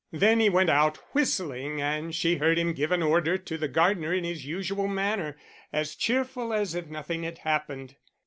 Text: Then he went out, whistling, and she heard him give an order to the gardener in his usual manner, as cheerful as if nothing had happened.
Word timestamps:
Then 0.11 0.39
he 0.39 0.49
went 0.49 0.71
out, 0.71 0.97
whistling, 1.13 1.79
and 1.79 2.15
she 2.15 2.37
heard 2.37 2.57
him 2.57 2.73
give 2.73 2.91
an 2.91 3.03
order 3.03 3.37
to 3.37 3.55
the 3.55 3.67
gardener 3.67 4.11
in 4.11 4.23
his 4.23 4.47
usual 4.47 4.87
manner, 4.87 5.37
as 5.71 5.93
cheerful 5.93 6.51
as 6.55 6.73
if 6.73 6.87
nothing 6.87 7.21
had 7.21 7.37
happened. 7.37 7.97